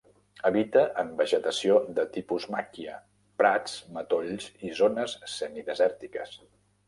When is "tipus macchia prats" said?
2.15-3.77